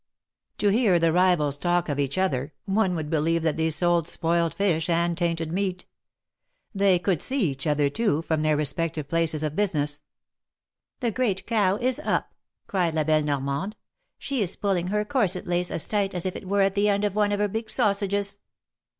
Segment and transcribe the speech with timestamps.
[0.57, 4.51] To hear the rivals talk of each other, one would believe that they sold spoiled
[4.51, 5.85] fish and tainted meat.
[6.73, 10.01] They could see each other, too, from their respective jdaces of business.
[11.01, 12.33] The great cow is up!"
[12.65, 13.75] cried La belle Normande.
[14.19, 17.05] ^^She is pulling her corset lace as tight as if it were at the end
[17.05, 18.39] of one of her big sausages."